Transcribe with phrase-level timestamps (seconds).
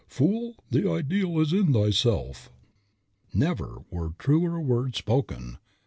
[0.07, 0.55] Fool!
[0.71, 2.49] the ideal is in thyself."
[3.35, 5.59] Never were truer words spoken.